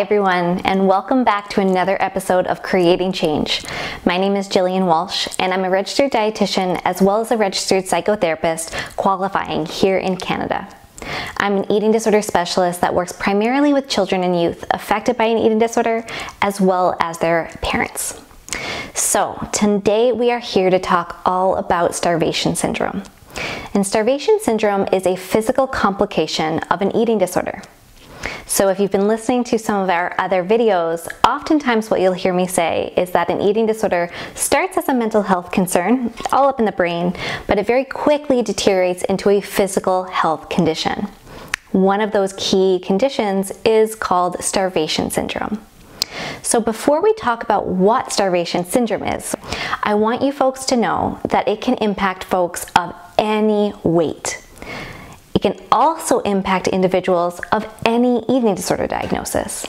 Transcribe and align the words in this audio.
everyone, 0.00 0.58
and 0.64 0.88
welcome 0.88 1.22
back 1.22 1.48
to 1.48 1.60
another 1.60 1.96
episode 2.02 2.48
of 2.48 2.64
Creating 2.64 3.12
Change. 3.12 3.62
My 4.04 4.18
name 4.18 4.34
is 4.34 4.48
Jillian 4.48 4.86
Walsh, 4.86 5.28
and 5.38 5.54
I'm 5.54 5.62
a 5.62 5.70
registered 5.70 6.10
dietitian 6.10 6.80
as 6.84 7.00
well 7.00 7.20
as 7.20 7.30
a 7.30 7.36
registered 7.36 7.84
psychotherapist 7.84 8.96
qualifying 8.96 9.66
here 9.66 9.98
in 9.98 10.16
Canada. 10.16 10.68
I'm 11.36 11.58
an 11.58 11.70
eating 11.70 11.92
disorder 11.92 12.22
specialist 12.22 12.80
that 12.80 12.92
works 12.92 13.12
primarily 13.12 13.72
with 13.72 13.88
children 13.88 14.24
and 14.24 14.40
youth 14.40 14.64
affected 14.72 15.16
by 15.16 15.26
an 15.26 15.38
eating 15.38 15.60
disorder 15.60 16.04
as 16.42 16.60
well 16.60 16.96
as 16.98 17.18
their 17.18 17.50
parents. 17.62 18.20
So, 18.94 19.48
today 19.52 20.10
we 20.10 20.32
are 20.32 20.40
here 20.40 20.70
to 20.70 20.80
talk 20.80 21.20
all 21.24 21.54
about 21.54 21.94
starvation 21.94 22.56
syndrome. 22.56 23.04
And 23.74 23.86
starvation 23.86 24.40
syndrome 24.40 24.88
is 24.92 25.06
a 25.06 25.14
physical 25.14 25.68
complication 25.68 26.58
of 26.70 26.82
an 26.82 26.94
eating 26.96 27.18
disorder. 27.18 27.62
So 28.46 28.68
if 28.68 28.78
you've 28.78 28.90
been 28.90 29.08
listening 29.08 29.44
to 29.44 29.58
some 29.58 29.82
of 29.82 29.90
our 29.90 30.14
other 30.18 30.44
videos, 30.44 31.08
oftentimes 31.24 31.90
what 31.90 32.00
you'll 32.00 32.12
hear 32.12 32.32
me 32.32 32.46
say 32.46 32.92
is 32.96 33.10
that 33.10 33.28
an 33.30 33.40
eating 33.40 33.66
disorder 33.66 34.10
starts 34.34 34.76
as 34.76 34.88
a 34.88 34.94
mental 34.94 35.22
health 35.22 35.50
concern, 35.50 36.12
all 36.30 36.48
up 36.48 36.58
in 36.58 36.64
the 36.64 36.72
brain, 36.72 37.14
but 37.46 37.58
it 37.58 37.66
very 37.66 37.84
quickly 37.84 38.42
deteriorates 38.42 39.02
into 39.04 39.30
a 39.30 39.40
physical 39.40 40.04
health 40.04 40.48
condition. 40.48 41.08
One 41.72 42.00
of 42.00 42.12
those 42.12 42.32
key 42.36 42.78
conditions 42.78 43.50
is 43.64 43.96
called 43.96 44.42
starvation 44.42 45.10
syndrome. 45.10 45.60
So, 46.42 46.60
before 46.60 47.02
we 47.02 47.12
talk 47.14 47.42
about 47.42 47.66
what 47.66 48.12
starvation 48.12 48.64
syndrome 48.64 49.02
is, 49.02 49.34
I 49.82 49.94
want 49.94 50.22
you 50.22 50.30
folks 50.30 50.64
to 50.66 50.76
know 50.76 51.18
that 51.28 51.48
it 51.48 51.60
can 51.60 51.74
impact 51.78 52.22
folks 52.22 52.66
of 52.76 52.94
any 53.18 53.72
weight 53.82 54.43
can 55.40 55.58
also 55.70 56.20
impact 56.20 56.68
individuals 56.68 57.40
of 57.52 57.66
any 57.84 58.24
eating 58.28 58.54
disorder 58.54 58.86
diagnosis. 58.86 59.66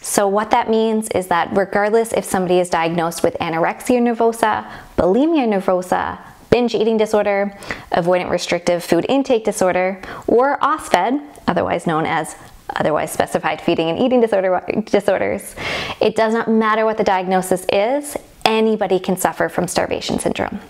So, 0.00 0.26
what 0.26 0.50
that 0.50 0.68
means 0.68 1.08
is 1.10 1.28
that 1.28 1.48
regardless 1.52 2.12
if 2.12 2.24
somebody 2.24 2.58
is 2.58 2.68
diagnosed 2.68 3.22
with 3.22 3.36
anorexia 3.40 4.00
nervosa, 4.00 4.68
bulimia 4.96 5.46
nervosa, 5.46 6.18
binge 6.50 6.74
eating 6.74 6.96
disorder, 6.96 7.56
avoidant 7.92 8.30
restrictive 8.30 8.82
food 8.82 9.06
intake 9.08 9.44
disorder, 9.44 10.02
or 10.26 10.58
OSFED, 10.58 11.22
otherwise 11.46 11.86
known 11.86 12.04
as 12.04 12.34
otherwise 12.76 13.12
specified 13.12 13.60
feeding 13.60 13.90
and 13.90 13.98
eating 13.98 14.20
disorder 14.20 14.62
disorders, 14.86 15.54
it 16.00 16.16
does 16.16 16.34
not 16.34 16.48
matter 16.48 16.84
what 16.84 16.98
the 16.98 17.04
diagnosis 17.04 17.64
is, 17.72 18.16
anybody 18.44 18.98
can 18.98 19.16
suffer 19.16 19.48
from 19.48 19.68
starvation 19.68 20.18
syndrome. 20.18 20.60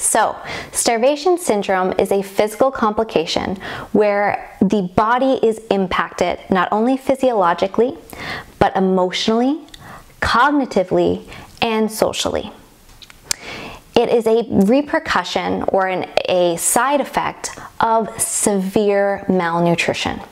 So, 0.00 0.34
starvation 0.72 1.36
syndrome 1.36 1.92
is 1.98 2.10
a 2.10 2.22
physical 2.22 2.70
complication 2.70 3.56
where 3.92 4.56
the 4.62 4.90
body 4.96 5.38
is 5.46 5.60
impacted 5.70 6.40
not 6.48 6.72
only 6.72 6.96
physiologically, 6.96 7.98
but 8.58 8.74
emotionally, 8.74 9.60
cognitively, 10.22 11.28
and 11.60 11.92
socially. 11.92 12.50
It 13.94 14.08
is 14.08 14.26
a 14.26 14.46
repercussion 14.48 15.64
or 15.64 15.86
an, 15.86 16.08
a 16.30 16.56
side 16.56 17.02
effect 17.02 17.58
of 17.78 18.08
severe 18.18 19.26
malnutrition. 19.28 20.22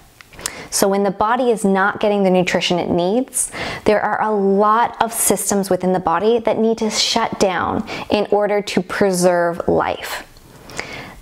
So, 0.70 0.88
when 0.88 1.02
the 1.02 1.11
body 1.11 1.50
is 1.50 1.64
not 1.64 2.00
getting 2.00 2.22
the 2.22 2.30
nutrition 2.30 2.78
it 2.78 2.91
needs, 2.91 3.50
there 3.84 4.00
are 4.00 4.20
a 4.22 4.30
lot 4.30 5.00
of 5.02 5.12
systems 5.12 5.70
within 5.70 5.92
the 5.92 6.00
body 6.00 6.38
that 6.41 6.58
need 6.58 6.78
to 6.78 6.91
shut 6.91 7.41
down 7.41 7.88
in 8.10 8.27
order 8.30 8.60
to 8.62 8.83
preserve 8.83 9.66
life. 9.69 10.25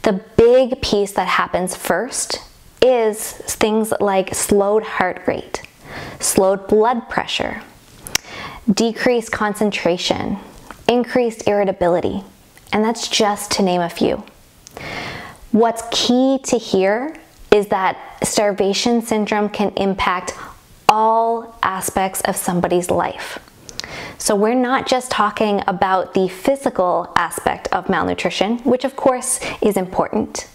The 0.02 0.20
big 0.36 0.82
piece 0.82 1.12
that 1.12 1.28
happens 1.28 1.74
first 1.76 2.40
is 2.82 3.32
things 3.32 3.92
like 4.00 4.34
slowed 4.34 4.82
heart 4.82 5.22
rate, 5.26 5.62
slowed 6.20 6.68
blood 6.68 7.08
pressure, 7.08 7.62
decreased 8.72 9.32
concentration, 9.32 10.38
increased 10.88 11.46
irritability, 11.48 12.22
and 12.72 12.84
that's 12.84 13.08
just 13.08 13.50
to 13.52 13.62
name 13.62 13.80
a 13.80 13.88
few. 13.88 14.22
What's 15.52 15.82
key 15.90 16.38
to 16.44 16.58
hear 16.58 17.16
is 17.50 17.68
that 17.68 17.98
starvation 18.22 19.02
syndrome 19.02 19.48
can 19.48 19.70
impact 19.76 20.34
all 20.88 21.58
aspects 21.62 22.20
of 22.22 22.36
somebody's 22.36 22.90
life. 22.90 23.38
So, 24.18 24.34
we're 24.34 24.54
not 24.54 24.86
just 24.86 25.10
talking 25.10 25.62
about 25.66 26.14
the 26.14 26.28
physical 26.28 27.12
aspect 27.16 27.68
of 27.68 27.88
malnutrition, 27.88 28.58
which 28.58 28.84
of 28.84 28.96
course 28.96 29.40
is 29.60 29.76
important, 29.76 30.48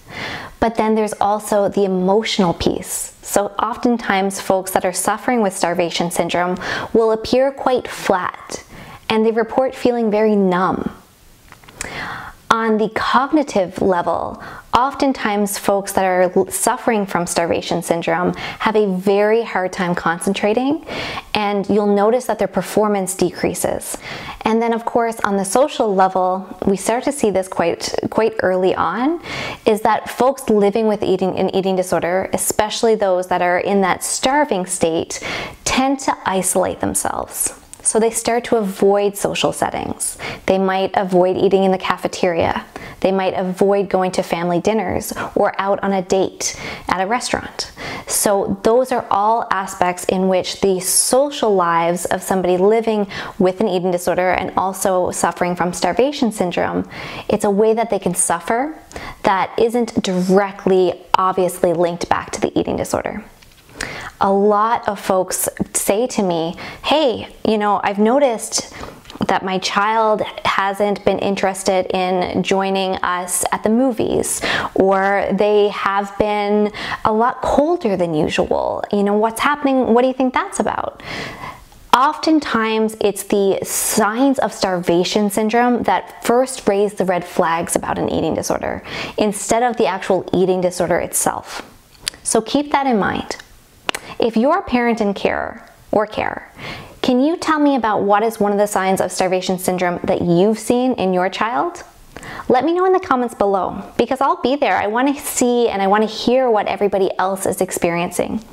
but 0.60 0.76
then 0.76 0.96
there's 0.96 1.14
also 1.14 1.70
the 1.70 1.86
emotional 1.86 2.54
piece. 2.54 3.16
So, 3.22 3.48
oftentimes, 3.60 4.42
folks 4.42 4.72
that 4.72 4.84
are 4.84 4.94
suffering 4.94 5.42
with 5.42 5.56
starvation 5.56 6.12
syndrome 6.12 6.58
will 6.94 7.12
appear 7.12 7.52
quite 7.52 7.88
flat 7.88 8.64
and 9.10 9.26
they 9.26 9.32
report 9.32 9.76
feeling 9.76 10.10
very 10.10 10.36
numb. 10.36 10.90
On 12.52 12.78
the 12.78 12.90
cognitive 12.90 13.82
level, 13.82 14.44
oftentimes 14.74 15.58
folks 15.58 15.94
that 15.94 16.04
are 16.04 16.52
suffering 16.52 17.06
from 17.06 17.26
starvation 17.26 17.82
syndrome 17.82 18.34
have 18.36 18.76
a 18.76 18.94
very 18.98 19.42
hard 19.42 19.72
time 19.72 19.96
concentrating 19.96 20.86
and 21.34 21.70
you'll 21.70 21.96
notice 21.96 22.26
that 22.26 22.40
their 22.40 22.50
performance 22.50 23.16
decreases. 23.16 23.98
And 24.42 24.62
then 24.62 24.74
of 24.74 24.84
course 24.84 25.18
on 25.24 25.38
the 25.38 25.46
social 25.46 25.96
level, 25.96 26.46
we 26.66 26.76
start 26.76 27.06
to 27.06 27.14
see 27.14 27.32
this 27.32 27.48
quite 27.48 27.96
quite 28.10 28.34
early 28.44 28.76
on 28.76 29.22
is 29.66 29.80
that 29.84 30.10
folks 30.10 30.50
living 30.50 30.88
with 30.88 31.04
eating 31.04 31.40
an 31.40 31.56
eating 31.56 31.78
disorder, 31.78 32.30
especially 32.34 32.96
those 32.96 33.28
that 33.28 33.42
are 33.42 33.60
in 33.60 33.80
that 33.80 34.04
starving 34.04 34.66
state, 34.66 35.26
tend 35.64 36.00
to 36.00 36.18
isolate 36.26 36.82
themselves. 36.82 37.61
So 37.84 38.00
they 38.00 38.12
start 38.12 38.44
to 38.46 38.58
avoid 38.58 39.18
social 39.18 39.52
settings. 39.52 40.18
They 40.46 40.58
might 40.58 40.92
avoid 40.96 41.38
eating 41.38 41.64
in 41.64 41.72
the 41.72 41.78
cafeteria. 41.78 42.66
They 43.02 43.12
might 43.12 43.34
avoid 43.34 43.90
going 43.90 44.12
to 44.14 44.24
family 44.24 44.60
dinners 44.60 45.14
or 45.36 45.60
out 45.60 45.84
on 45.84 45.92
a 45.92 46.02
date 46.02 46.60
at 46.88 47.02
a 47.02 47.08
restaurant. 47.08 47.72
So 48.08 48.60
those 48.64 48.92
are 48.92 49.06
all 49.10 49.48
aspects 49.52 50.06
in 50.06 50.28
which 50.28 50.62
the 50.62 50.80
social 50.80 51.56
lives 51.56 52.06
of 52.06 52.22
somebody 52.22 52.58
living 52.58 53.08
with 53.40 53.62
an 53.62 53.68
eating 53.68 53.92
disorder 53.92 54.32
and 54.32 54.54
also 54.58 55.12
suffering 55.12 55.56
from 55.56 55.74
starvation 55.74 56.32
syndrome, 56.32 56.88
it's 57.30 57.46
a 57.46 57.50
way 57.50 57.74
that 57.74 57.90
they 57.90 58.00
can 58.00 58.14
suffer 58.14 58.78
that 59.24 59.52
isn't 59.58 60.04
directly 60.04 61.02
obviously 61.16 61.74
linked 61.74 62.10
back 62.10 62.32
to 62.32 62.42
the 62.42 62.58
eating 62.60 62.76
disorder 62.76 63.24
a 64.22 64.32
lot 64.32 64.88
of 64.88 65.00
folks 65.00 65.50
say 65.74 66.08
to 66.08 66.24
me, 66.24 66.56
hey, 66.84 67.28
you 67.46 67.58
know, 67.58 67.82
I've 67.84 68.00
noticed 68.00 68.74
that 69.28 69.44
my 69.44 69.58
child 69.60 70.22
hasn't 70.46 71.04
been 71.06 71.20
interested 71.20 71.86
in 71.96 72.42
joining 72.44 72.96
us 72.98 73.44
at 73.52 73.64
the 73.64 73.70
movies, 73.70 74.42
or 74.76 75.28
they 75.34 75.70
have 75.70 76.18
been 76.18 76.72
a 77.06 77.12
lot 77.12 77.42
colder 77.42 77.98
than 77.98 78.14
usual. 78.14 78.84
You 78.92 79.04
know, 79.04 79.14
what's 79.14 79.42
happening? 79.42 79.94
What 79.94 80.02
do 80.02 80.08
you 80.08 80.14
think 80.14 80.34
that's 80.34 80.60
about? 80.60 81.04
Oftentimes, 81.94 82.96
it's 83.02 83.24
the 83.24 83.60
signs 83.64 84.40
of 84.40 84.54
starvation 84.54 85.30
syndrome 85.30 85.84
that 85.84 86.24
first 86.24 86.68
raise 86.68 86.94
the 86.94 87.06
red 87.06 87.26
flags 87.26 87.76
about 87.76 88.00
an 88.00 88.10
eating 88.10 88.34
disorder 88.34 88.84
instead 89.18 89.62
of 89.62 89.76
the 89.78 89.88
actual 89.88 90.28
eating 90.34 90.62
disorder 90.62 91.00
itself. 91.00 91.68
So 92.24 92.42
keep 92.42 92.72
that 92.72 92.88
in 92.88 92.98
mind. 92.98 93.36
If 94.22 94.38
you're 94.38 94.60
a 94.60 94.62
parent 94.62 95.02
in 95.02 95.16
care 95.16 95.68
or 95.92 96.06
care, 96.06 96.54
can 97.02 97.20
you 97.20 97.36
tell 97.38 97.58
me 97.58 97.76
about 97.76 98.04
what 98.04 98.22
is 98.22 98.40
one 98.40 98.52
of 98.52 98.60
the 98.60 98.68
signs 98.68 99.02
of 99.02 99.12
starvation 99.12 99.58
syndrome 99.58 100.00
that 100.04 100.22
you've 100.22 100.60
seen 100.60 100.94
in 100.94 101.12
your 101.12 101.28
child? 101.28 101.84
Let 102.48 102.64
me 102.64 102.74
know 102.74 102.86
in 102.86 102.94
the 102.94 103.00
comments 103.00 103.34
below 103.34 103.84
because 103.98 104.22
I'll 104.22 104.40
be 104.44 104.56
there. 104.56 104.78
I 104.78 104.86
want 104.86 105.16
to 105.16 105.20
see 105.20 105.70
and 105.70 105.82
I 105.82 105.88
want 105.88 106.08
to 106.08 106.16
hear 106.16 106.52
what 106.52 106.68
everybody 106.68 107.10
else 107.18 107.48
is 107.48 107.62
experiencing. 107.62 108.44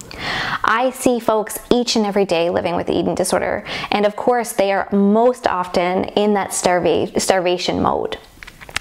I 0.65 0.91
see 0.94 1.20
folks 1.20 1.59
each 1.70 1.97
and 1.97 2.06
every 2.06 2.25
day 2.25 2.49
living 2.49 2.75
with 2.75 2.88
eating 2.88 3.15
disorder, 3.15 3.62
and 3.91 4.06
of 4.06 4.17
course, 4.17 4.53
they 4.55 4.73
are 4.73 4.88
most 4.91 5.47
often 5.47 6.05
in 6.05 6.32
that 6.32 6.50
starva- 6.50 7.20
starvation 7.20 7.82
mode. 7.82 8.17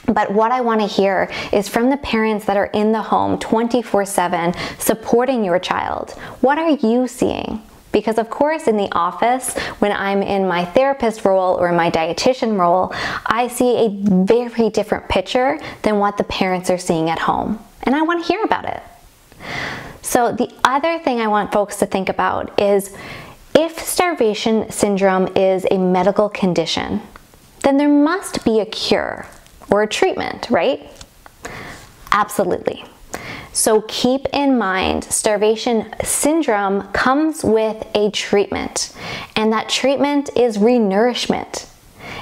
But 0.07 0.31
what 0.31 0.53
I 0.53 0.61
want 0.61 0.79
to 0.79 0.87
hear 0.87 1.29
is 1.51 1.67
from 1.67 1.89
the 1.89 1.97
parents 1.97 2.45
that 2.45 2.55
are 2.55 2.67
in 2.67 2.93
the 2.93 3.01
home 3.01 3.37
24 3.39 4.05
7 4.05 4.53
supporting 4.79 5.43
your 5.43 5.59
child. 5.59 6.11
What 6.39 6.57
are 6.57 6.71
you 6.71 7.07
seeing? 7.07 7.61
Because, 7.91 8.17
of 8.17 8.29
course, 8.29 8.67
in 8.67 8.77
the 8.77 8.89
office, 8.91 9.57
when 9.79 9.91
I'm 9.91 10.21
in 10.21 10.47
my 10.47 10.63
therapist 10.63 11.25
role 11.25 11.55
or 11.55 11.71
my 11.71 11.89
dietitian 11.89 12.57
role, 12.59 12.93
I 13.25 13.47
see 13.47 13.85
a 13.85 13.89
very 13.89 14.69
different 14.69 15.09
picture 15.09 15.59
than 15.81 15.97
what 15.99 16.17
the 16.17 16.23
parents 16.25 16.69
are 16.69 16.77
seeing 16.77 17.09
at 17.09 17.19
home. 17.19 17.59
And 17.83 17.95
I 17.95 18.01
want 18.03 18.23
to 18.23 18.27
hear 18.27 18.43
about 18.43 18.65
it. 18.65 18.83
So, 20.01 20.31
the 20.31 20.53
other 20.63 20.99
thing 20.99 21.19
I 21.19 21.27
want 21.27 21.51
folks 21.51 21.77
to 21.77 21.85
think 21.85 22.07
about 22.07 22.61
is 22.61 22.95
if 23.55 23.79
starvation 23.79 24.71
syndrome 24.71 25.27
is 25.35 25.65
a 25.69 25.77
medical 25.77 26.29
condition, 26.29 27.01
then 27.63 27.77
there 27.77 27.89
must 27.89 28.45
be 28.45 28.59
a 28.59 28.65
cure 28.65 29.25
or 29.71 29.83
a 29.83 29.87
treatment, 29.87 30.49
right? 30.49 30.89
Absolutely. 32.11 32.83
So 33.53 33.81
keep 33.87 34.27
in 34.33 34.57
mind, 34.57 35.03
starvation 35.03 35.93
syndrome 36.03 36.83
comes 36.89 37.43
with 37.43 37.87
a 37.95 38.11
treatment, 38.11 38.95
and 39.35 39.51
that 39.51 39.69
treatment 39.69 40.29
is 40.35 40.57
renourishment. 40.57 41.67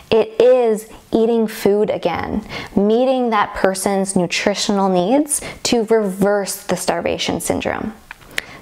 It 0.09 0.39
is 0.41 0.89
eating 1.11 1.47
food 1.47 1.89
again, 1.89 2.45
meeting 2.75 3.31
that 3.31 3.53
person's 3.55 4.15
nutritional 4.15 4.89
needs 4.89 5.41
to 5.63 5.83
reverse 5.85 6.63
the 6.63 6.75
starvation 6.75 7.41
syndrome. 7.41 7.93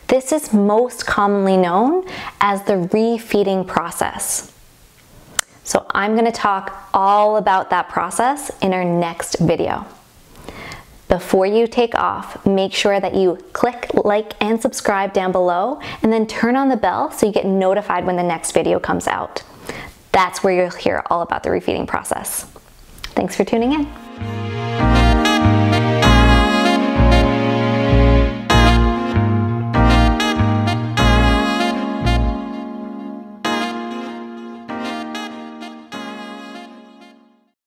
This 0.08 0.32
is 0.32 0.54
most 0.54 1.06
commonly 1.06 1.58
known 1.58 2.06
as 2.40 2.64
the 2.64 2.74
refeeding 2.74 3.66
process. 3.68 4.53
So 5.64 5.86
I'm 5.92 6.16
gonna 6.16 6.32
talk 6.32 6.90
all 6.94 7.38
about 7.38 7.70
that 7.70 7.90
process 7.90 8.52
in 8.62 8.74
our 8.74 8.84
next 8.84 9.40
video. 9.40 9.86
Before 11.08 11.46
you 11.46 11.68
take 11.68 11.96
off, 11.96 12.44
make 12.46 12.74
sure 12.74 13.00
that 13.00 13.14
you 13.14 13.38
click 13.54 13.90
like 13.94 14.34
and 14.42 14.62
subscribe 14.62 15.14
down 15.14 15.32
below 15.32 15.80
and 16.02 16.12
then 16.12 16.26
turn 16.26 16.56
on 16.56 16.70
the 16.70 16.76
bell 16.76 17.12
so 17.12 17.28
you 17.28 17.32
get 17.32 17.46
notified 17.46 18.06
when 18.06 18.16
the 18.16 18.24
next 18.24 18.52
video 18.52 18.80
comes 18.80 19.08
out. 19.08 19.44
That's 20.12 20.44
where 20.44 20.54
you'll 20.54 20.72
hear 20.72 21.04
all 21.10 21.22
about 21.22 21.44
the 21.44 21.50
refeeding 21.50 21.88
process. 21.88 22.46
Thanks 23.16 23.36
for 23.36 23.44
tuning 23.44 23.74
in. 23.74 23.88